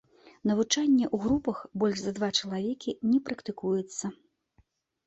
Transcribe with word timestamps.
Навучанне 0.51 1.05
ў 1.07 1.19
групах 1.25 1.57
больш 1.83 1.97
за 2.05 2.15
два 2.17 2.29
чалавекі 2.41 2.99
не 3.13 3.19
практыкуецца. 3.31 4.05